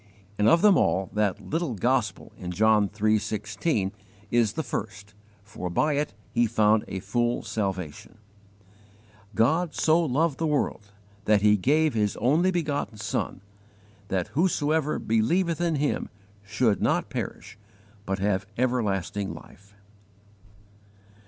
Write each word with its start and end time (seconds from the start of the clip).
And, 0.39 0.47
of 0.49 0.63
them 0.63 0.79
all, 0.79 1.11
that 1.13 1.39
'little 1.39 1.75
gospel' 1.75 2.31
in 2.39 2.49
John 2.51 2.89
iii. 2.99 3.19
16 3.19 3.91
is 4.31 4.53
the 4.53 4.63
first, 4.63 5.13
for 5.43 5.69
by 5.69 5.93
it 5.93 6.15
he 6.31 6.47
found 6.47 6.83
a 6.87 6.99
full 6.99 7.43
salvation: 7.43 8.17
"GOD 9.35 9.75
SO 9.75 10.03
LOVED 10.03 10.39
THE 10.39 10.47
WORLD 10.47 10.91
THAT 11.25 11.43
HE 11.43 11.55
GAVE 11.57 11.93
HIS 11.93 12.17
ONLY 12.17 12.49
BEGOTTEN 12.49 12.97
SON, 12.97 13.41
THAT 14.07 14.29
WHOSOEVER 14.29 14.97
BELIEVETH 14.97 15.61
IN 15.61 15.75
HIM 15.75 16.09
SHOULD 16.47 16.81
NOT 16.81 17.09
PERISH, 17.11 17.59
BUT 18.07 18.17
HAVE 18.17 18.47
EVERLASTING 18.57 19.35
LIFE." 19.35 19.75